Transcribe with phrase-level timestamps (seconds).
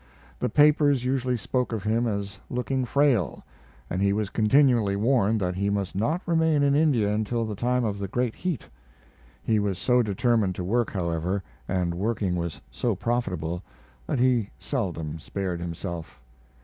[0.39, 3.45] The papers usually spoke of him as looking frail,
[3.87, 7.85] and he was continually warned that he must not remain in India until the time
[7.85, 8.67] of the great heat.
[9.43, 13.61] He was so determined to work, however, and working was so profitable,
[14.07, 16.19] that he seldom spared himself.